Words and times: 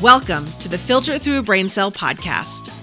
Welcome 0.00 0.46
to 0.60 0.68
the 0.70 0.78
Filter 0.78 1.18
Through 1.18 1.40
a 1.40 1.42
Brain 1.42 1.68
Cell 1.68 1.92
podcast. 1.92 2.79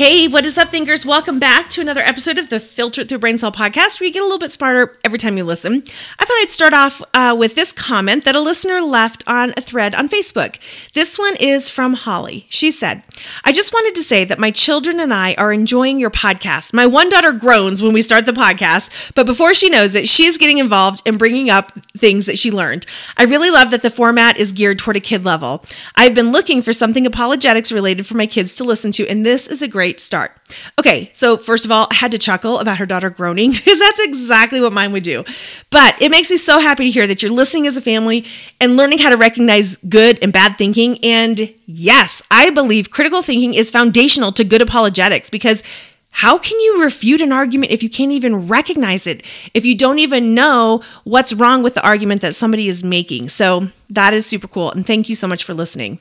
Hey, 0.00 0.28
what 0.28 0.46
is 0.46 0.56
up, 0.56 0.70
thinkers? 0.70 1.04
Welcome 1.04 1.38
back 1.38 1.68
to 1.68 1.82
another 1.82 2.00
episode 2.00 2.38
of 2.38 2.48
the 2.48 2.58
Filter 2.58 3.04
Through 3.04 3.18
Brain 3.18 3.36
Cell 3.36 3.52
podcast, 3.52 4.00
where 4.00 4.06
you 4.06 4.12
get 4.14 4.22
a 4.22 4.24
little 4.24 4.38
bit 4.38 4.50
smarter 4.50 4.98
every 5.04 5.18
time 5.18 5.36
you 5.36 5.44
listen. 5.44 5.84
I 6.18 6.24
thought 6.24 6.38
I'd 6.40 6.50
start 6.50 6.72
off 6.72 7.02
uh, 7.12 7.36
with 7.38 7.54
this 7.54 7.74
comment 7.74 8.24
that 8.24 8.34
a 8.34 8.40
listener 8.40 8.80
left 8.80 9.22
on 9.26 9.52
a 9.58 9.60
thread 9.60 9.94
on 9.94 10.08
Facebook. 10.08 10.58
This 10.94 11.18
one 11.18 11.36
is 11.36 11.68
from 11.68 11.92
Holly. 11.92 12.46
She 12.48 12.70
said, 12.70 13.02
I 13.44 13.52
just 13.52 13.74
wanted 13.74 13.94
to 13.96 14.02
say 14.02 14.24
that 14.24 14.38
my 14.38 14.50
children 14.50 15.00
and 15.00 15.12
I 15.12 15.34
are 15.34 15.52
enjoying 15.52 16.00
your 16.00 16.08
podcast. 16.08 16.72
My 16.72 16.86
one 16.86 17.10
daughter 17.10 17.32
groans 17.32 17.82
when 17.82 17.92
we 17.92 18.00
start 18.00 18.24
the 18.24 18.32
podcast, 18.32 19.12
but 19.14 19.26
before 19.26 19.52
she 19.52 19.68
knows 19.68 19.94
it, 19.94 20.08
she 20.08 20.24
is 20.24 20.38
getting 20.38 20.56
involved 20.56 21.02
in 21.04 21.18
bringing 21.18 21.50
up 21.50 21.72
things 21.94 22.24
that 22.24 22.38
she 22.38 22.50
learned. 22.50 22.86
I 23.18 23.24
really 23.24 23.50
love 23.50 23.70
that 23.70 23.82
the 23.82 23.90
format 23.90 24.38
is 24.38 24.52
geared 24.52 24.78
toward 24.78 24.96
a 24.96 25.00
kid 25.00 25.26
level. 25.26 25.62
I've 25.94 26.14
been 26.14 26.32
looking 26.32 26.62
for 26.62 26.72
something 26.72 27.04
apologetics 27.04 27.70
related 27.70 28.06
for 28.06 28.16
my 28.16 28.26
kids 28.26 28.54
to 28.56 28.64
listen 28.64 28.92
to, 28.92 29.06
and 29.06 29.26
this 29.26 29.46
is 29.46 29.60
a 29.60 29.68
great 29.68 29.89
great 29.90 30.00
start. 30.00 30.36
Okay, 30.78 31.10
so 31.14 31.36
first 31.36 31.64
of 31.64 31.72
all, 31.72 31.88
I 31.90 31.94
had 31.94 32.12
to 32.12 32.18
chuckle 32.18 32.60
about 32.60 32.78
her 32.78 32.86
daughter 32.86 33.10
groaning 33.10 33.50
because 33.52 33.78
that's 33.78 34.00
exactly 34.00 34.60
what 34.60 34.72
mine 34.72 34.92
would 34.92 35.02
do. 35.02 35.24
But 35.70 36.00
it 36.00 36.10
makes 36.10 36.30
me 36.30 36.36
so 36.36 36.60
happy 36.60 36.84
to 36.84 36.90
hear 36.90 37.08
that 37.08 37.22
you're 37.22 37.32
listening 37.32 37.66
as 37.66 37.76
a 37.76 37.80
family 37.80 38.24
and 38.60 38.76
learning 38.76 39.00
how 39.00 39.10
to 39.10 39.16
recognize 39.16 39.78
good 39.88 40.18
and 40.22 40.32
bad 40.32 40.56
thinking. 40.56 40.98
And 41.02 41.52
yes, 41.66 42.22
I 42.30 42.50
believe 42.50 42.90
critical 42.90 43.22
thinking 43.22 43.54
is 43.54 43.70
foundational 43.70 44.30
to 44.32 44.44
good 44.44 44.62
apologetics 44.62 45.28
because 45.28 45.64
how 46.12 46.38
can 46.38 46.58
you 46.60 46.82
refute 46.82 47.20
an 47.20 47.32
argument 47.32 47.72
if 47.72 47.82
you 47.82 47.90
can't 47.90 48.12
even 48.12 48.46
recognize 48.46 49.08
it? 49.08 49.24
If 49.54 49.64
you 49.64 49.76
don't 49.76 49.98
even 49.98 50.34
know 50.34 50.82
what's 51.02 51.32
wrong 51.32 51.62
with 51.64 51.74
the 51.74 51.82
argument 51.84 52.20
that 52.20 52.36
somebody 52.36 52.68
is 52.68 52.84
making? 52.84 53.28
So 53.28 53.68
that 53.90 54.14
is 54.14 54.24
super 54.24 54.48
cool. 54.48 54.70
And 54.70 54.86
thank 54.86 55.08
you 55.08 55.14
so 55.14 55.26
much 55.26 55.44
for 55.44 55.52
listening. 55.52 55.98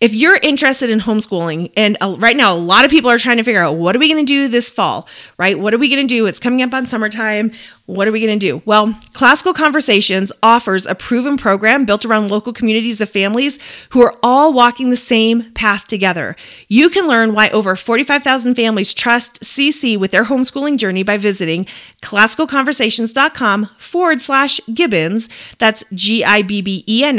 If 0.00 0.14
you're 0.14 0.38
interested 0.42 0.90
in 0.90 1.00
homeschooling, 1.00 1.72
and 1.76 1.96
right 2.18 2.36
now 2.36 2.54
a 2.54 2.56
lot 2.56 2.84
of 2.84 2.90
people 2.90 3.10
are 3.10 3.18
trying 3.18 3.38
to 3.38 3.42
figure 3.42 3.62
out 3.62 3.76
what 3.76 3.96
are 3.96 3.98
we 3.98 4.12
going 4.12 4.24
to 4.24 4.30
do 4.30 4.48
this 4.48 4.70
fall, 4.70 5.08
right? 5.38 5.58
What 5.58 5.74
are 5.74 5.78
we 5.78 5.88
going 5.88 6.06
to 6.06 6.14
do? 6.14 6.26
It's 6.26 6.38
coming 6.38 6.62
up 6.62 6.74
on 6.74 6.86
summertime. 6.86 7.50
What 7.86 8.08
are 8.08 8.12
we 8.12 8.24
going 8.24 8.38
to 8.38 8.46
do? 8.46 8.62
Well, 8.64 8.98
Classical 9.12 9.52
Conversations 9.52 10.32
offers 10.42 10.86
a 10.86 10.94
proven 10.94 11.36
program 11.36 11.84
built 11.84 12.04
around 12.04 12.30
local 12.30 12.52
communities 12.52 13.00
of 13.00 13.10
families 13.10 13.58
who 13.90 14.02
are 14.02 14.14
all 14.22 14.52
walking 14.52 14.88
the 14.88 14.96
same 14.96 15.52
path 15.52 15.86
together. 15.86 16.34
You 16.68 16.88
can 16.88 17.06
learn 17.06 17.34
why 17.34 17.50
over 17.50 17.76
45,000 17.76 18.54
families 18.54 18.94
trust 18.94 19.42
CC 19.42 19.98
with 19.98 20.12
their 20.12 20.24
homeschooling 20.24 20.78
journey 20.78 21.02
by 21.02 21.18
visiting 21.18 21.66
classicalconversations.com 22.00 23.70
forward 23.76 24.20
slash 24.20 24.60
Gibbens. 24.68 25.30
That's 25.58 25.84
G 25.92 26.24
I 26.24 26.40
B 26.42 26.62
B 26.62 26.84
E 26.88 27.04
N 27.04 27.18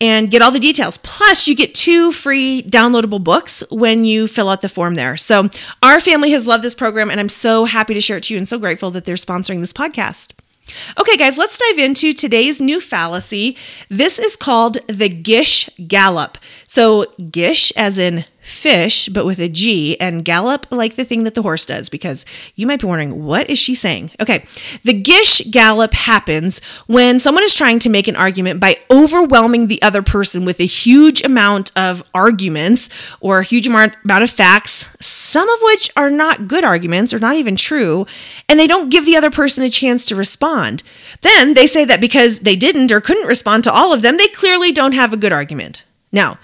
And 0.00 0.32
get 0.32 0.42
all 0.42 0.50
the 0.50 0.58
details. 0.58 0.96
Plus, 0.98 1.46
you 1.46 1.54
get 1.54 1.76
two 1.76 2.10
free 2.10 2.64
downloadable 2.64 3.22
books 3.22 3.62
when 3.70 4.04
you 4.04 4.26
fill 4.26 4.48
out 4.48 4.60
the 4.60 4.68
form 4.68 4.96
there. 4.96 5.16
So, 5.16 5.48
our 5.80 6.00
family 6.00 6.32
has 6.32 6.44
loved 6.44 6.64
this 6.64 6.74
program, 6.74 7.08
and 7.08 7.20
I'm 7.20 7.28
so 7.28 7.66
happy 7.66 7.94
to 7.94 8.00
share 8.00 8.16
it 8.16 8.24
to 8.24 8.34
you 8.34 8.38
and 8.38 8.48
so 8.48 8.58
grateful 8.58 8.90
that 8.90 9.04
they're 9.04 9.14
sponsoring 9.14 9.60
this 9.60 9.72
podcast. 9.72 10.32
Okay, 10.98 11.16
guys, 11.16 11.38
let's 11.38 11.58
dive 11.58 11.78
into 11.78 12.12
today's 12.12 12.60
new 12.60 12.80
fallacy. 12.80 13.56
This 13.88 14.18
is 14.18 14.36
called 14.36 14.78
the 14.88 15.08
Gish 15.08 15.68
Gallop. 15.86 16.38
So, 16.66 17.06
Gish, 17.30 17.72
as 17.76 17.98
in 17.98 18.24
fish, 18.42 19.08
but 19.08 19.24
with 19.24 19.38
a 19.38 19.48
G, 19.48 19.98
and 20.00 20.24
gallop 20.24 20.66
like 20.70 20.96
the 20.96 21.04
thing 21.04 21.24
that 21.24 21.34
the 21.34 21.42
horse 21.42 21.64
does, 21.64 21.88
because 21.88 22.26
you 22.56 22.66
might 22.66 22.80
be 22.80 22.86
wondering, 22.86 23.24
what 23.24 23.48
is 23.48 23.58
she 23.58 23.74
saying? 23.74 24.10
Okay, 24.20 24.44
the 24.82 24.92
Gish 24.92 25.42
Gallop 25.50 25.94
happens 25.94 26.60
when 26.86 27.20
someone 27.20 27.44
is 27.44 27.54
trying 27.54 27.78
to 27.78 27.88
make 27.88 28.08
an 28.08 28.16
argument 28.16 28.60
by 28.60 28.76
overwhelming 28.90 29.68
the 29.68 29.80
other 29.80 30.02
person 30.02 30.44
with 30.44 30.60
a 30.60 30.66
huge 30.66 31.22
amount 31.22 31.70
of 31.76 32.02
arguments 32.14 32.90
or 33.20 33.38
a 33.38 33.44
huge 33.44 33.66
amount 33.66 33.94
of 34.04 34.30
facts, 34.30 34.86
some 35.00 35.48
of 35.48 35.58
which 35.62 35.90
are 35.96 36.10
not 36.10 36.48
good 36.48 36.64
arguments 36.64 37.14
or 37.14 37.18
not 37.18 37.36
even 37.36 37.56
true, 37.56 38.06
and 38.48 38.58
they 38.58 38.66
don't 38.66 38.90
give 38.90 39.04
the 39.06 39.16
other 39.16 39.30
person 39.30 39.62
a 39.62 39.70
chance 39.70 40.04
to 40.06 40.16
respond. 40.16 40.82
Then 41.20 41.54
they 41.54 41.66
say 41.66 41.84
that 41.84 42.00
because 42.00 42.40
they 42.40 42.56
didn't 42.56 42.90
or 42.90 43.00
couldn't 43.00 43.28
respond 43.28 43.64
to 43.64 43.72
all 43.72 43.92
of 43.92 44.02
them, 44.02 44.16
they 44.16 44.28
clearly 44.28 44.72
don't 44.72 44.92
have 44.92 45.12
a 45.12 45.16
good 45.16 45.32
argument. 45.32 45.84
Now, 46.10 46.38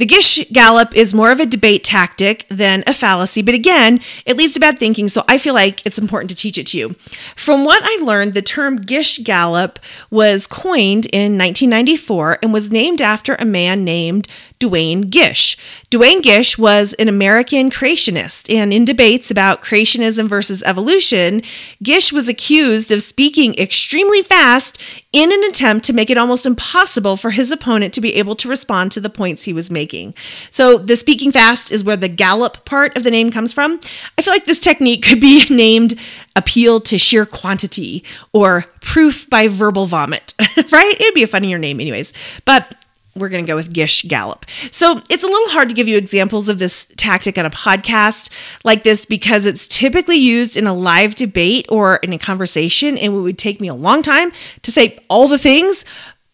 the 0.00 0.06
Gish 0.06 0.48
Gallop 0.50 0.96
is 0.96 1.12
more 1.12 1.30
of 1.30 1.40
a 1.40 1.46
debate 1.46 1.84
tactic 1.84 2.46
than 2.48 2.82
a 2.86 2.94
fallacy, 2.94 3.42
but 3.42 3.52
again, 3.52 4.00
it 4.24 4.38
leads 4.38 4.54
to 4.54 4.60
bad 4.60 4.78
thinking, 4.78 5.08
so 5.08 5.22
I 5.28 5.36
feel 5.36 5.52
like 5.52 5.84
it's 5.84 5.98
important 5.98 6.30
to 6.30 6.36
teach 6.36 6.56
it 6.56 6.68
to 6.68 6.78
you. 6.78 6.96
From 7.36 7.66
what 7.66 7.82
I 7.84 8.02
learned, 8.02 8.32
the 8.32 8.40
term 8.40 8.76
Gish 8.76 9.18
Gallop 9.18 9.78
was 10.10 10.46
coined 10.46 11.04
in 11.12 11.36
1994 11.36 12.38
and 12.42 12.50
was 12.50 12.72
named 12.72 13.02
after 13.02 13.34
a 13.34 13.44
man 13.44 13.84
named 13.84 14.26
Duane 14.60 15.00
Gish. 15.00 15.56
Duane 15.88 16.20
Gish 16.20 16.56
was 16.58 16.92
an 16.94 17.08
American 17.08 17.70
creationist, 17.70 18.54
and 18.54 18.72
in 18.72 18.84
debates 18.84 19.30
about 19.30 19.62
creationism 19.62 20.28
versus 20.28 20.62
evolution, 20.62 21.42
Gish 21.82 22.12
was 22.12 22.28
accused 22.28 22.92
of 22.92 23.02
speaking 23.02 23.54
extremely 23.56 24.22
fast 24.22 24.78
in 25.12 25.32
an 25.32 25.42
attempt 25.44 25.86
to 25.86 25.94
make 25.94 26.10
it 26.10 26.18
almost 26.18 26.46
impossible 26.46 27.16
for 27.16 27.30
his 27.30 27.50
opponent 27.50 27.94
to 27.94 28.02
be 28.02 28.14
able 28.14 28.36
to 28.36 28.48
respond 28.48 28.92
to 28.92 29.00
the 29.00 29.10
points 29.10 29.44
he 29.44 29.52
was 29.52 29.70
making. 29.70 30.14
So, 30.50 30.76
the 30.76 30.94
speaking 30.94 31.32
fast 31.32 31.72
is 31.72 31.82
where 31.82 31.96
the 31.96 32.08
gallop 32.08 32.64
part 32.66 32.96
of 32.96 33.02
the 33.02 33.10
name 33.10 33.32
comes 33.32 33.54
from. 33.54 33.80
I 34.18 34.22
feel 34.22 34.34
like 34.34 34.44
this 34.44 34.60
technique 34.60 35.02
could 35.02 35.20
be 35.20 35.44
named 35.50 35.98
appeal 36.36 36.80
to 36.80 36.98
sheer 36.98 37.24
quantity 37.24 38.04
or 38.34 38.66
proof 38.82 39.28
by 39.30 39.48
verbal 39.48 39.86
vomit, 39.86 40.34
right? 40.70 40.96
It'd 41.00 41.14
be 41.14 41.22
a 41.22 41.26
funnier 41.26 41.58
name, 41.58 41.80
anyways. 41.80 42.12
But 42.44 42.76
we're 43.14 43.28
going 43.28 43.44
to 43.44 43.48
go 43.48 43.56
with 43.56 43.72
Gish 43.72 44.02
Gallop. 44.04 44.46
So 44.70 45.02
it's 45.08 45.24
a 45.24 45.26
little 45.26 45.48
hard 45.48 45.68
to 45.68 45.74
give 45.74 45.88
you 45.88 45.96
examples 45.96 46.48
of 46.48 46.58
this 46.58 46.86
tactic 46.96 47.38
on 47.38 47.46
a 47.46 47.50
podcast 47.50 48.30
like 48.64 48.84
this 48.84 49.04
because 49.04 49.46
it's 49.46 49.66
typically 49.66 50.16
used 50.16 50.56
in 50.56 50.66
a 50.66 50.74
live 50.74 51.14
debate 51.14 51.66
or 51.68 51.96
in 51.96 52.12
a 52.12 52.18
conversation, 52.18 52.96
and 52.96 53.14
it 53.14 53.18
would 53.18 53.38
take 53.38 53.60
me 53.60 53.68
a 53.68 53.74
long 53.74 54.02
time 54.02 54.32
to 54.62 54.70
say 54.70 54.98
all 55.08 55.28
the 55.28 55.38
things. 55.38 55.84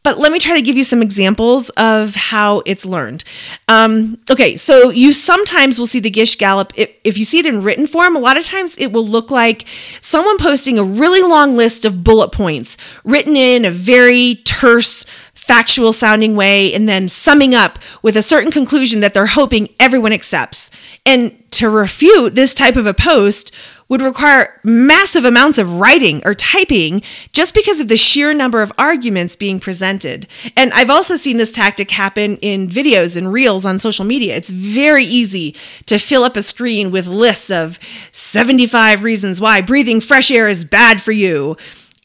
But 0.02 0.20
let 0.20 0.30
me 0.30 0.38
try 0.38 0.54
to 0.54 0.62
give 0.62 0.76
you 0.76 0.84
some 0.84 1.02
examples 1.02 1.68
of 1.70 2.14
how 2.14 2.62
it's 2.64 2.86
learned. 2.86 3.24
Um, 3.66 4.18
okay, 4.30 4.54
so 4.54 4.90
you 4.90 5.10
sometimes 5.10 5.80
will 5.80 5.88
see 5.88 5.98
the 5.98 6.10
Gish 6.10 6.36
Gallop. 6.36 6.72
If, 6.76 6.90
if 7.02 7.18
you 7.18 7.24
see 7.24 7.40
it 7.40 7.46
in 7.46 7.60
written 7.60 7.88
form, 7.88 8.14
a 8.14 8.20
lot 8.20 8.36
of 8.36 8.44
times 8.44 8.78
it 8.78 8.92
will 8.92 9.04
look 9.04 9.32
like 9.32 9.64
someone 10.00 10.38
posting 10.38 10.78
a 10.78 10.84
really 10.84 11.22
long 11.22 11.56
list 11.56 11.84
of 11.84 12.04
bullet 12.04 12.30
points 12.30 12.76
written 13.02 13.34
in 13.34 13.64
a 13.64 13.70
very 13.72 14.36
terse, 14.44 15.06
factual 15.46 15.92
sounding 15.92 16.34
way 16.34 16.74
and 16.74 16.88
then 16.88 17.08
summing 17.08 17.54
up 17.54 17.78
with 18.02 18.16
a 18.16 18.22
certain 18.22 18.50
conclusion 18.50 18.98
that 18.98 19.14
they're 19.14 19.26
hoping 19.26 19.68
everyone 19.78 20.12
accepts. 20.12 20.72
And 21.04 21.40
to 21.52 21.70
refute 21.70 22.34
this 22.34 22.52
type 22.52 22.74
of 22.74 22.84
a 22.84 22.92
post 22.92 23.52
would 23.88 24.02
require 24.02 24.60
massive 24.64 25.24
amounts 25.24 25.56
of 25.58 25.78
writing 25.78 26.20
or 26.24 26.34
typing 26.34 27.00
just 27.32 27.54
because 27.54 27.80
of 27.80 27.86
the 27.86 27.96
sheer 27.96 28.34
number 28.34 28.60
of 28.60 28.72
arguments 28.76 29.36
being 29.36 29.60
presented. 29.60 30.26
And 30.56 30.72
I've 30.72 30.90
also 30.90 31.14
seen 31.14 31.36
this 31.36 31.52
tactic 31.52 31.92
happen 31.92 32.38
in 32.38 32.68
videos 32.68 33.16
and 33.16 33.32
reels 33.32 33.64
on 33.64 33.78
social 33.78 34.04
media. 34.04 34.34
It's 34.34 34.50
very 34.50 35.04
easy 35.04 35.54
to 35.86 35.98
fill 35.98 36.24
up 36.24 36.36
a 36.36 36.42
screen 36.42 36.90
with 36.90 37.06
lists 37.06 37.52
of 37.52 37.78
75 38.10 39.04
reasons 39.04 39.40
why 39.40 39.60
breathing 39.60 40.00
fresh 40.00 40.32
air 40.32 40.48
is 40.48 40.64
bad 40.64 41.00
for 41.00 41.12
you 41.12 41.56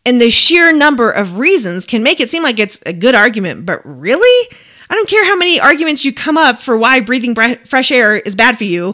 and 0.06 0.22
the 0.22 0.30
sheer 0.30 0.72
number 0.74 1.12
of 1.12 1.38
reasons 1.38 1.86
can 1.86 2.04
make 2.04 2.20
it 2.20 2.30
seem 2.30 2.44
like 2.44 2.60
it's 2.60 2.82
a 2.86 2.94
good 2.94 3.16
argument, 3.16 3.66
but 3.66 3.82
really? 3.84 4.50
I 4.90 4.96
don't 4.96 5.08
care 5.08 5.24
how 5.26 5.38
many 5.38 5.60
arguments 5.60 6.04
you 6.04 6.14
come 6.14 6.38
up 6.38 6.60
for 6.60 6.78
why 6.78 7.00
breathing 7.00 7.34
fresh 7.36 7.92
air 7.92 8.18
is 8.18 8.36
bad 8.36 8.58
for 8.58 8.66
you. 8.66 8.94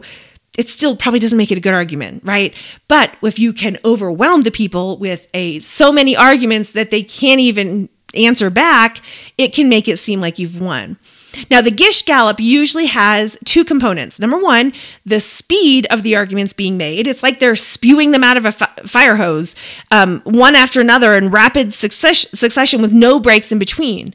It 0.56 0.68
still 0.68 0.96
probably 0.96 1.20
doesn't 1.20 1.38
make 1.38 1.50
it 1.50 1.58
a 1.58 1.60
good 1.60 1.74
argument, 1.74 2.22
right? 2.24 2.56
But 2.88 3.16
if 3.22 3.38
you 3.38 3.52
can 3.52 3.78
overwhelm 3.84 4.42
the 4.42 4.50
people 4.50 4.96
with 4.98 5.26
a 5.34 5.60
so 5.60 5.92
many 5.92 6.16
arguments 6.16 6.72
that 6.72 6.90
they 6.90 7.02
can't 7.02 7.40
even 7.40 7.88
answer 8.14 8.50
back, 8.50 9.00
it 9.36 9.52
can 9.52 9.68
make 9.68 9.88
it 9.88 9.98
seem 9.98 10.20
like 10.20 10.38
you've 10.38 10.60
won. 10.60 10.98
Now, 11.50 11.60
the 11.60 11.70
Gish 11.70 12.04
Gallop 12.04 12.40
usually 12.40 12.86
has 12.86 13.36
two 13.44 13.64
components. 13.64 14.18
Number 14.18 14.38
one, 14.38 14.72
the 15.04 15.20
speed 15.20 15.86
of 15.90 16.02
the 16.02 16.16
arguments 16.16 16.52
being 16.52 16.76
made. 16.76 17.06
It's 17.06 17.22
like 17.22 17.40
they're 17.40 17.56
spewing 17.56 18.12
them 18.12 18.24
out 18.24 18.36
of 18.36 18.44
a 18.44 18.52
fi- 18.52 18.66
fire 18.86 19.16
hose, 19.16 19.54
um, 19.90 20.20
one 20.24 20.54
after 20.54 20.80
another 20.80 21.14
in 21.14 21.30
rapid 21.30 21.74
success- 21.74 22.28
succession 22.38 22.82
with 22.82 22.92
no 22.92 23.20
breaks 23.20 23.52
in 23.52 23.58
between. 23.58 24.14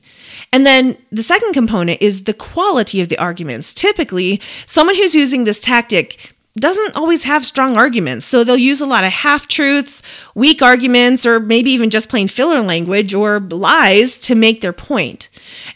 And 0.52 0.66
then 0.66 0.98
the 1.12 1.24
second 1.24 1.54
component 1.54 2.02
is 2.02 2.26
the 2.26 2.34
quality 2.34 3.02
of 3.02 3.10
the 3.10 3.18
arguments. 3.18 3.74
Typically, 3.74 4.40
someone 4.66 4.96
who's 4.96 5.16
using 5.16 5.44
this 5.44 5.60
tactic 5.60 6.34
doesn't 6.58 6.96
always 6.96 7.24
have 7.24 7.46
strong 7.46 7.78
arguments. 7.78 8.26
So 8.26 8.44
they'll 8.44 8.58
use 8.58 8.80
a 8.80 8.86
lot 8.86 9.04
of 9.04 9.12
half 9.12 9.48
truths, 9.48 10.04
weak 10.36 10.62
arguments, 10.62 11.26
or 11.26 11.40
maybe 11.40 11.72
even 11.72 11.90
just 11.90 12.10
plain 12.10 12.28
filler 12.28 12.62
language 12.62 13.14
or 13.14 13.40
lies 13.40 14.20
to 14.20 14.36
make 14.36 14.62
their 14.62 14.74
point. 14.74 15.30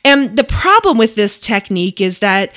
And 0.06 0.38
the 0.38 0.44
problem 0.44 0.98
with 0.98 1.16
this 1.16 1.40
technique 1.40 2.00
is 2.00 2.20
that 2.20 2.54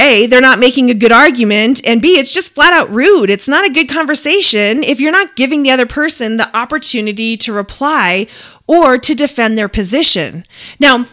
a, 0.00 0.26
they're 0.26 0.40
not 0.40 0.60
making 0.60 0.90
a 0.90 0.94
good 0.94 1.10
argument, 1.10 1.80
and 1.84 2.00
B, 2.00 2.20
it's 2.20 2.32
just 2.32 2.52
flat 2.52 2.72
out 2.72 2.88
rude. 2.88 3.30
It's 3.30 3.48
not 3.48 3.66
a 3.66 3.72
good 3.72 3.88
conversation 3.88 4.84
if 4.84 5.00
you're 5.00 5.10
not 5.10 5.34
giving 5.34 5.64
the 5.64 5.72
other 5.72 5.86
person 5.86 6.36
the 6.36 6.56
opportunity 6.56 7.36
to 7.38 7.52
reply 7.52 8.28
or 8.68 8.96
to 8.96 9.14
defend 9.16 9.58
their 9.58 9.68
position. 9.68 10.44
Now, 10.78 11.08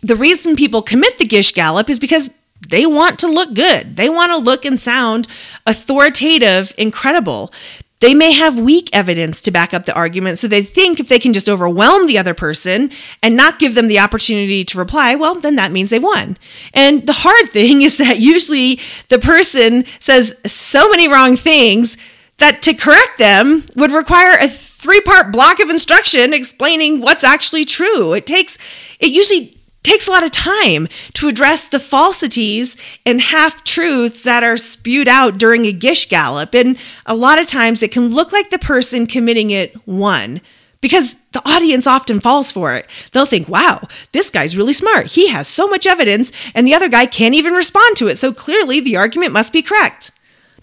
the 0.00 0.16
reason 0.16 0.56
people 0.56 0.80
commit 0.80 1.18
the 1.18 1.26
Gish 1.26 1.52
Gallop 1.52 1.90
is 1.90 2.00
because 2.00 2.30
they 2.68 2.86
want 2.86 3.18
to 3.20 3.26
look 3.26 3.54
good. 3.54 3.96
They 3.96 4.08
want 4.08 4.30
to 4.32 4.38
look 4.38 4.64
and 4.64 4.78
sound 4.78 5.28
authoritative, 5.66 6.72
incredible. 6.78 7.52
They 8.00 8.14
may 8.14 8.32
have 8.32 8.58
weak 8.58 8.90
evidence 8.92 9.40
to 9.42 9.52
back 9.52 9.72
up 9.72 9.84
the 9.84 9.94
argument, 9.94 10.38
so 10.38 10.48
they 10.48 10.62
think 10.62 10.98
if 10.98 11.08
they 11.08 11.20
can 11.20 11.32
just 11.32 11.48
overwhelm 11.48 12.08
the 12.08 12.18
other 12.18 12.34
person 12.34 12.90
and 13.22 13.36
not 13.36 13.60
give 13.60 13.76
them 13.76 13.86
the 13.86 14.00
opportunity 14.00 14.64
to 14.64 14.78
reply, 14.78 15.14
well, 15.14 15.36
then 15.36 15.54
that 15.54 15.70
means 15.70 15.90
they 15.90 16.00
won. 16.00 16.36
And 16.74 17.06
the 17.06 17.12
hard 17.12 17.48
thing 17.50 17.82
is 17.82 17.98
that 17.98 18.18
usually 18.18 18.80
the 19.08 19.20
person 19.20 19.84
says 20.00 20.34
so 20.44 20.88
many 20.88 21.06
wrong 21.06 21.36
things 21.36 21.96
that 22.38 22.60
to 22.62 22.74
correct 22.74 23.18
them 23.18 23.64
would 23.76 23.92
require 23.92 24.36
a 24.36 24.48
three 24.48 25.00
part 25.02 25.30
block 25.30 25.60
of 25.60 25.70
instruction 25.70 26.34
explaining 26.34 27.00
what's 27.00 27.22
actually 27.22 27.64
true. 27.64 28.14
It 28.14 28.26
takes, 28.26 28.58
it 28.98 29.12
usually 29.12 29.56
takes 29.82 30.06
a 30.06 30.10
lot 30.10 30.24
of 30.24 30.30
time 30.30 30.88
to 31.14 31.28
address 31.28 31.68
the 31.68 31.80
falsities 31.80 32.76
and 33.04 33.20
half 33.20 33.64
truths 33.64 34.22
that 34.22 34.42
are 34.42 34.56
spewed 34.56 35.08
out 35.08 35.38
during 35.38 35.66
a 35.66 35.72
gish 35.72 36.08
gallop. 36.08 36.54
And 36.54 36.78
a 37.06 37.14
lot 37.14 37.38
of 37.38 37.46
times 37.46 37.82
it 37.82 37.92
can 37.92 38.08
look 38.08 38.32
like 38.32 38.50
the 38.50 38.58
person 38.58 39.06
committing 39.06 39.50
it 39.50 39.74
won 39.86 40.40
because 40.80 41.16
the 41.32 41.48
audience 41.48 41.86
often 41.86 42.20
falls 42.20 42.52
for 42.52 42.74
it. 42.74 42.86
They'll 43.12 43.24
think, 43.24 43.48
wow, 43.48 43.80
this 44.12 44.30
guy's 44.30 44.56
really 44.56 44.72
smart. 44.72 45.06
He 45.08 45.28
has 45.28 45.48
so 45.48 45.66
much 45.66 45.86
evidence, 45.86 46.32
and 46.54 46.66
the 46.66 46.74
other 46.74 46.88
guy 46.88 47.06
can't 47.06 47.34
even 47.34 47.54
respond 47.54 47.96
to 47.96 48.08
it. 48.08 48.18
So 48.18 48.34
clearly 48.34 48.80
the 48.80 48.96
argument 48.96 49.32
must 49.32 49.52
be 49.52 49.62
correct. 49.62 50.10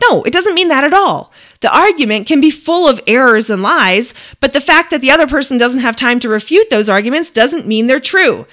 No, 0.02 0.24
it 0.24 0.34
doesn't 0.34 0.54
mean 0.54 0.68
that 0.68 0.84
at 0.84 0.94
all. 0.94 1.34
The 1.62 1.76
argument 1.76 2.28
can 2.28 2.40
be 2.40 2.52
full 2.52 2.88
of 2.88 3.02
errors 3.08 3.50
and 3.50 3.62
lies, 3.62 4.14
but 4.40 4.54
the 4.54 4.62
fact 4.62 4.92
that 4.92 5.02
the 5.02 5.12
other 5.12 5.28
person 5.28 5.58
doesn't 5.58 5.82
have 5.82 5.96
time 5.96 6.20
to 6.22 6.30
refute 6.30 6.70
those 6.70 6.90
arguments 6.90 7.32
doesn't 7.32 7.68
mean 7.68 7.88
they're 7.88 8.00
true. 8.00 8.46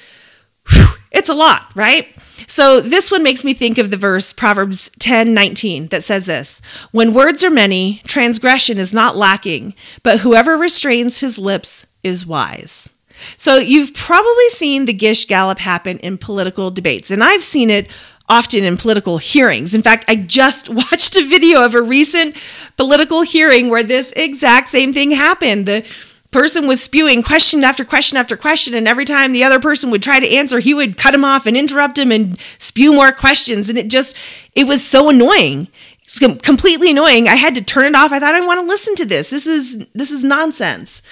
Whew, 0.70 0.86
it's 1.10 1.28
a 1.28 1.34
lot, 1.34 1.70
right? 1.74 2.08
So 2.46 2.80
this 2.80 3.10
one 3.10 3.22
makes 3.22 3.44
me 3.44 3.54
think 3.54 3.78
of 3.78 3.90
the 3.90 3.96
verse 3.96 4.32
Proverbs 4.32 4.90
10 4.98 5.32
19 5.32 5.88
that 5.88 6.04
says 6.04 6.26
this 6.26 6.60
When 6.92 7.14
words 7.14 7.44
are 7.44 7.50
many, 7.50 8.02
transgression 8.06 8.78
is 8.78 8.92
not 8.92 9.16
lacking, 9.16 9.74
but 10.02 10.20
whoever 10.20 10.56
restrains 10.56 11.20
his 11.20 11.38
lips 11.38 11.86
is 12.02 12.26
wise. 12.26 12.92
So 13.36 13.56
you've 13.56 13.94
probably 13.94 14.48
seen 14.50 14.84
the 14.84 14.92
Gish 14.92 15.24
Gallop 15.24 15.58
happen 15.58 15.98
in 15.98 16.18
political 16.18 16.70
debates, 16.70 17.10
and 17.10 17.24
I've 17.24 17.42
seen 17.42 17.70
it 17.70 17.90
often 18.28 18.64
in 18.64 18.76
political 18.76 19.18
hearings. 19.18 19.74
In 19.74 19.82
fact, 19.82 20.04
I 20.08 20.16
just 20.16 20.68
watched 20.70 21.16
a 21.16 21.26
video 21.26 21.64
of 21.64 21.74
a 21.74 21.82
recent 21.82 22.36
political 22.76 23.22
hearing 23.22 23.70
where 23.70 23.82
this 23.82 24.12
exact 24.16 24.68
same 24.68 24.92
thing 24.92 25.12
happened. 25.12 25.66
The 25.66 25.84
person 26.30 26.66
was 26.66 26.82
spewing 26.82 27.22
question 27.22 27.64
after 27.64 27.84
question 27.84 28.18
after 28.18 28.36
question 28.36 28.74
and 28.74 28.88
every 28.88 29.04
time 29.04 29.32
the 29.32 29.44
other 29.44 29.60
person 29.60 29.90
would 29.90 30.02
try 30.02 30.20
to 30.20 30.28
answer 30.28 30.58
he 30.58 30.74
would 30.74 30.96
cut 30.96 31.14
him 31.14 31.24
off 31.24 31.46
and 31.46 31.56
interrupt 31.56 31.98
him 31.98 32.10
and 32.10 32.38
spew 32.58 32.92
more 32.92 33.12
questions 33.12 33.68
and 33.68 33.78
it 33.78 33.88
just 33.88 34.16
it 34.54 34.66
was 34.66 34.84
so 34.84 35.08
annoying. 35.08 35.68
It's 36.04 36.18
completely 36.18 36.90
annoying. 36.90 37.28
I 37.28 37.34
had 37.34 37.54
to 37.56 37.62
turn 37.62 37.86
it 37.86 37.96
off. 37.96 38.12
I 38.12 38.20
thought 38.20 38.34
i 38.34 38.46
want 38.46 38.60
to 38.60 38.66
listen 38.66 38.94
to 38.96 39.04
this. 39.04 39.30
This 39.30 39.46
is 39.46 39.84
this 39.94 40.10
is 40.10 40.22
nonsense. 40.22 41.02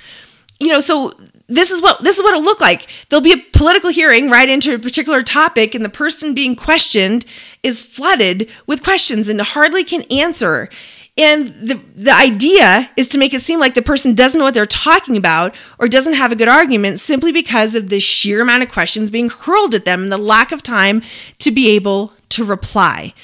You 0.61 0.69
know 0.69 0.81
so 0.81 1.14
this 1.49 1.70
is 1.70 1.82
what 1.82 2.02
this 2.02 2.17
is 2.17 2.22
what 2.22 2.31
it'll 2.31 2.44
look 2.44 2.60
like. 2.60 2.87
There'll 3.08 3.22
be 3.22 3.32
a 3.32 3.44
political 3.52 3.90
hearing 3.90 4.31
right 4.31 4.49
into 4.49 4.75
a 4.75 4.78
particular 4.78 5.22
topic 5.22 5.75
and 5.75 5.84
the 5.84 5.90
person 5.90 6.34
being 6.34 6.56
questioned 6.56 7.25
is 7.62 7.82
flooded 7.82 8.49
with 8.67 8.82
questions 8.82 9.28
and 9.28 9.40
hardly 9.40 9.84
can 9.84 10.02
answer 10.10 10.70
and 11.16 11.49
the, 11.62 11.81
the 11.94 12.12
idea 12.12 12.90
is 12.96 13.08
to 13.08 13.19
make 13.19 13.32
it 13.32 13.43
seem 13.43 13.61
like 13.61 13.75
the 13.75 13.82
person 13.82 14.14
doesn't 14.14 14.38
know 14.38 14.44
what 14.44 14.55
they're 14.55 14.66
talking 14.66 15.16
about 15.16 15.55
or 15.78 15.87
doesn't 15.87 16.14
have 16.14 16.32
a 16.32 16.37
good 16.37 16.49
argument 16.49 16.99
simply 16.99 17.31
because 17.31 17.76
of 17.76 17.88
the 17.88 18.00
sheer 18.00 18.40
amount 18.40 18.64
of 18.64 18.69
questions 18.69 19.12
being 19.12 19.28
hurled 19.28 19.75
at 19.75 19.84
them 19.84 20.02
and 20.02 20.12
the 20.12 20.19
lack 20.19 20.50
of 20.50 20.62
time 20.62 21.02
to 21.38 21.52
be 21.52 21.70
able 21.70 22.12
to 22.31 22.44
reply. 22.44 23.14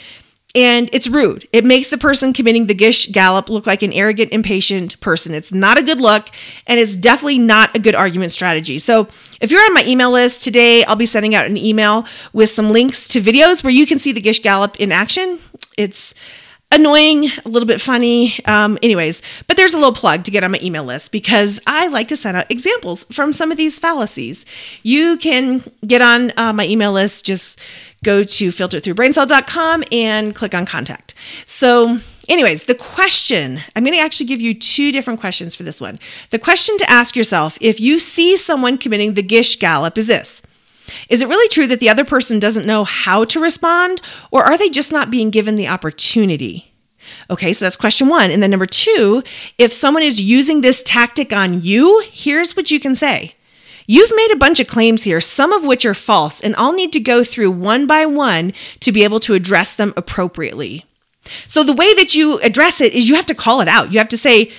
And 0.54 0.90
it's 0.92 1.08
rude. 1.08 1.48
It 1.52 1.64
makes 1.64 1.90
the 1.90 1.98
person 1.98 2.32
committing 2.32 2.66
the 2.66 2.74
Gish 2.74 3.08
Gallop 3.08 3.48
look 3.48 3.66
like 3.66 3.82
an 3.82 3.92
arrogant, 3.92 4.32
impatient 4.32 5.00
person. 5.00 5.32
It's 5.32 5.52
not 5.52 5.78
a 5.78 5.82
good 5.82 6.00
look, 6.00 6.28
and 6.66 6.80
it's 6.80 6.96
definitely 6.96 7.38
not 7.38 7.76
a 7.76 7.80
good 7.80 7.94
argument 7.94 8.32
strategy. 8.32 8.80
So, 8.80 9.06
if 9.40 9.52
you're 9.52 9.62
on 9.62 9.74
my 9.74 9.84
email 9.84 10.10
list 10.10 10.42
today, 10.42 10.84
I'll 10.84 10.96
be 10.96 11.06
sending 11.06 11.36
out 11.36 11.46
an 11.46 11.56
email 11.56 12.04
with 12.32 12.50
some 12.50 12.70
links 12.70 13.06
to 13.08 13.20
videos 13.20 13.62
where 13.62 13.72
you 13.72 13.86
can 13.86 14.00
see 14.00 14.10
the 14.10 14.20
Gish 14.20 14.42
Gallop 14.42 14.74
in 14.80 14.90
action. 14.90 15.38
It's 15.78 16.14
annoying, 16.72 17.26
a 17.44 17.48
little 17.48 17.66
bit 17.66 17.80
funny. 17.80 18.44
Um, 18.44 18.78
anyways, 18.82 19.22
but 19.46 19.56
there's 19.56 19.74
a 19.74 19.76
little 19.76 19.92
plug 19.92 20.24
to 20.24 20.30
get 20.30 20.44
on 20.44 20.52
my 20.52 20.58
email 20.62 20.84
list 20.84 21.12
because 21.12 21.60
I 21.66 21.88
like 21.88 22.08
to 22.08 22.16
send 22.16 22.36
out 22.36 22.50
examples 22.50 23.04
from 23.04 23.32
some 23.32 23.50
of 23.50 23.56
these 23.56 23.78
fallacies. 23.78 24.44
You 24.82 25.16
can 25.16 25.62
get 25.86 26.02
on 26.02 26.32
uh, 26.36 26.52
my 26.52 26.66
email 26.66 26.92
list, 26.92 27.26
just 27.26 27.60
go 28.04 28.22
to 28.22 28.48
filterthroughbraincell.com 28.48 29.84
and 29.92 30.34
click 30.34 30.54
on 30.54 30.64
contact. 30.64 31.14
So, 31.44 31.98
anyways, 32.28 32.64
the 32.64 32.74
question 32.74 33.60
I'm 33.76 33.84
going 33.84 33.96
to 33.96 34.02
actually 34.02 34.26
give 34.26 34.40
you 34.40 34.54
two 34.54 34.92
different 34.92 35.20
questions 35.20 35.54
for 35.54 35.64
this 35.64 35.80
one. 35.80 35.98
The 36.30 36.38
question 36.38 36.78
to 36.78 36.90
ask 36.90 37.16
yourself 37.16 37.58
if 37.60 37.80
you 37.80 37.98
see 37.98 38.36
someone 38.36 38.78
committing 38.78 39.14
the 39.14 39.22
Gish 39.22 39.56
Gallop 39.56 39.98
is 39.98 40.06
this. 40.06 40.42
Is 41.08 41.22
it 41.22 41.28
really 41.28 41.48
true 41.48 41.66
that 41.66 41.80
the 41.80 41.88
other 41.88 42.04
person 42.04 42.38
doesn't 42.38 42.66
know 42.66 42.84
how 42.84 43.24
to 43.24 43.40
respond, 43.40 44.00
or 44.30 44.44
are 44.44 44.58
they 44.58 44.70
just 44.70 44.92
not 44.92 45.10
being 45.10 45.30
given 45.30 45.56
the 45.56 45.68
opportunity? 45.68 46.72
Okay, 47.28 47.52
so 47.52 47.64
that's 47.64 47.76
question 47.76 48.08
one. 48.08 48.30
And 48.30 48.42
then 48.42 48.50
number 48.50 48.66
two, 48.66 49.22
if 49.58 49.72
someone 49.72 50.02
is 50.02 50.20
using 50.20 50.60
this 50.60 50.82
tactic 50.84 51.32
on 51.32 51.62
you, 51.62 52.04
here's 52.10 52.56
what 52.56 52.70
you 52.70 52.78
can 52.80 52.94
say. 52.94 53.34
You've 53.86 54.12
made 54.14 54.30
a 54.32 54.38
bunch 54.38 54.60
of 54.60 54.68
claims 54.68 55.02
here, 55.04 55.20
some 55.20 55.52
of 55.52 55.64
which 55.64 55.84
are 55.84 55.94
false, 55.94 56.40
and 56.40 56.54
I'll 56.56 56.72
need 56.72 56.92
to 56.92 57.00
go 57.00 57.24
through 57.24 57.50
one 57.50 57.86
by 57.86 58.06
one 58.06 58.52
to 58.80 58.92
be 58.92 59.02
able 59.02 59.18
to 59.20 59.34
address 59.34 59.74
them 59.74 59.92
appropriately. 59.96 60.84
So, 61.46 61.64
the 61.64 61.72
way 61.72 61.92
that 61.94 62.14
you 62.14 62.38
address 62.38 62.80
it 62.80 62.92
is 62.92 63.08
you 63.08 63.16
have 63.16 63.26
to 63.26 63.34
call 63.34 63.60
it 63.60 63.68
out. 63.68 63.92
You 63.92 63.98
have 63.98 64.08
to 64.10 64.18
say, 64.18 64.52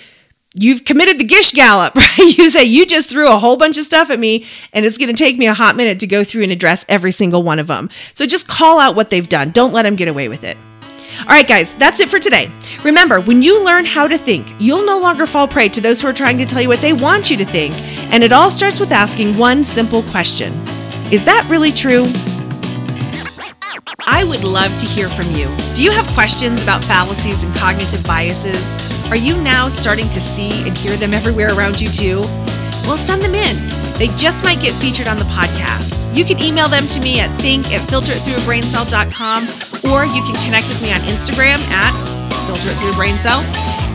you've 0.53 0.85
committed 0.85 1.17
the 1.17 1.23
gish 1.23 1.53
gallop, 1.53 1.95
right? 1.95 2.17
You 2.17 2.49
say, 2.49 2.63
you 2.63 2.85
just 2.85 3.09
threw 3.09 3.27
a 3.27 3.37
whole 3.37 3.57
bunch 3.57 3.77
of 3.77 3.85
stuff 3.85 4.09
at 4.09 4.19
me, 4.19 4.45
and 4.73 4.85
it's 4.85 4.97
going 4.97 5.13
to 5.13 5.23
take 5.23 5.37
me 5.37 5.47
a 5.47 5.53
hot 5.53 5.75
minute 5.75 5.99
to 6.01 6.07
go 6.07 6.23
through 6.23 6.43
and 6.43 6.51
address 6.51 6.85
every 6.89 7.11
single 7.11 7.43
one 7.43 7.59
of 7.59 7.67
them. 7.67 7.89
So 8.13 8.25
just 8.25 8.47
call 8.47 8.79
out 8.79 8.95
what 8.95 9.09
they've 9.09 9.27
done. 9.27 9.51
Don't 9.51 9.73
let 9.73 9.83
them 9.83 9.95
get 9.95 10.07
away 10.07 10.27
with 10.27 10.43
it. 10.43 10.57
All 11.21 11.27
right, 11.27 11.47
guys, 11.47 11.73
that's 11.75 11.99
it 11.99 12.09
for 12.09 12.19
today. 12.19 12.49
Remember, 12.83 13.19
when 13.19 13.41
you 13.41 13.63
learn 13.63 13.85
how 13.85 14.07
to 14.07 14.17
think, 14.17 14.47
you'll 14.59 14.85
no 14.85 14.99
longer 14.99 15.27
fall 15.27 15.47
prey 15.47 15.69
to 15.69 15.81
those 15.81 16.01
who 16.01 16.07
are 16.07 16.13
trying 16.13 16.37
to 16.37 16.45
tell 16.45 16.61
you 16.61 16.69
what 16.69 16.79
they 16.79 16.93
want 16.93 17.29
you 17.29 17.37
to 17.37 17.45
think. 17.45 17.75
And 18.11 18.23
it 18.23 18.31
all 18.31 18.49
starts 18.49 18.79
with 18.79 18.91
asking 18.91 19.37
one 19.37 19.63
simple 19.63 20.03
question 20.03 20.51
Is 21.11 21.23
that 21.25 21.45
really 21.49 21.71
true? 21.71 22.05
I 24.07 24.23
would 24.23 24.43
love 24.43 24.71
to 24.79 24.85
hear 24.85 25.09
from 25.09 25.27
you. 25.35 25.47
Do 25.75 25.83
you 25.83 25.91
have 25.91 26.07
questions 26.09 26.63
about 26.63 26.83
fallacies 26.83 27.43
and 27.43 27.53
cognitive 27.55 28.05
biases? 28.07 28.80
Are 29.11 29.17
you 29.17 29.35
now 29.43 29.67
starting 29.67 30.07
to 30.07 30.21
see 30.21 30.65
and 30.65 30.77
hear 30.77 30.95
them 30.95 31.13
everywhere 31.13 31.49
around 31.51 31.81
you 31.81 31.89
too? 31.89 32.21
Well, 32.87 32.95
send 32.95 33.21
them 33.21 33.35
in. 33.35 33.57
They 33.99 34.07
just 34.15 34.45
might 34.45 34.61
get 34.61 34.71
featured 34.71 35.09
on 35.09 35.17
the 35.17 35.25
podcast. 35.27 35.91
You 36.15 36.23
can 36.23 36.41
email 36.41 36.69
them 36.69 36.87
to 36.87 37.01
me 37.01 37.19
at 37.19 37.29
think 37.41 37.73
at 37.75 37.81
filteritthroughbraincell.com 37.91 39.43
or 39.91 40.05
you 40.07 40.21
can 40.23 40.39
connect 40.47 40.69
with 40.71 40.81
me 40.81 40.95
on 40.95 41.03
Instagram 41.11 41.59
at 41.75 41.91
filteritthroughbraincell. 42.47 43.43